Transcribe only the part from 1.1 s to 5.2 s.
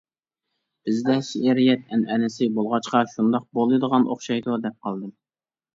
شېئىرىيەت ئەنئەنىسى بولغاچقا شۇنداق بولىدىغان ئوخشايدۇ، دەپ قالدىم.